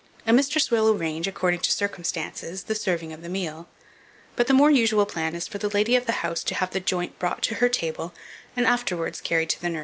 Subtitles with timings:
[0.25, 3.69] A mistress will arrange, according to circumstances, the serving of the meal;
[4.35, 6.79] but the more usual plan is for the lady of the house to have the
[6.79, 8.11] joint brought to her table,
[8.55, 9.79] and afterwards carried to the nursery.